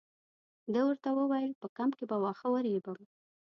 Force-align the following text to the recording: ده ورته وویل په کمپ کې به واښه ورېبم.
ده 0.73 0.81
ورته 0.87 1.09
وویل 1.13 1.51
په 1.61 1.67
کمپ 1.77 1.93
کې 1.97 2.05
به 2.09 2.17
واښه 2.23 2.47
ورېبم. 2.51 2.97